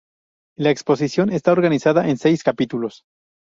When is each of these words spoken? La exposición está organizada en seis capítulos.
La 0.57 0.71
exposición 0.71 1.29
está 1.31 1.51
organizada 1.51 2.09
en 2.09 2.17
seis 2.17 2.41
capítulos. 2.41 3.03